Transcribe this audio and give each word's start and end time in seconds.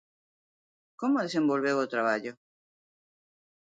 Como 0.99 1.23
desenvolveu 1.25 1.77
o 1.79 1.91
traballo? 1.93 2.33